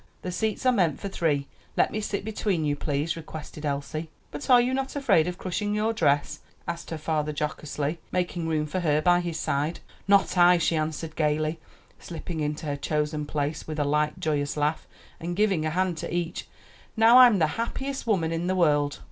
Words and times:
"The 0.23 0.31
seats 0.31 0.65
are 0.65 0.71
meant 0.71 0.99
for 0.99 1.09
three; 1.09 1.47
let 1.77 1.91
me 1.91 2.01
sit 2.01 2.25
between 2.25 2.65
you, 2.65 2.75
please," 2.75 3.15
requested 3.15 3.67
Elsie. 3.67 4.09
"But 4.31 4.49
are 4.49 4.59
you 4.59 4.73
not 4.73 4.95
afraid 4.95 5.27
of 5.27 5.37
crushing 5.37 5.75
your 5.75 5.93
dress?" 5.93 6.39
asked 6.67 6.89
her 6.89 6.97
father 6.97 7.31
jocosely, 7.31 7.99
making 8.11 8.47
room 8.47 8.65
for 8.65 8.79
her 8.79 8.99
by 8.99 9.19
his 9.19 9.37
side. 9.37 9.79
"Not 10.07 10.39
I," 10.39 10.57
she 10.57 10.75
answered 10.75 11.15
gayly, 11.15 11.59
slipping 11.99 12.39
into 12.39 12.65
her 12.65 12.75
chosen 12.77 13.27
place 13.27 13.67
with 13.67 13.77
a 13.77 13.83
light, 13.83 14.19
joyous 14.19 14.57
laugh, 14.57 14.87
and 15.19 15.35
giving 15.35 15.67
a 15.67 15.69
hand 15.69 15.97
to 15.99 16.11
each. 16.11 16.47
"Now 16.97 17.19
I'm 17.19 17.37
the 17.37 17.61
happiest 17.61 18.07
woman 18.07 18.31
in 18.31 18.47
the 18.47 18.55
world." 18.55 18.97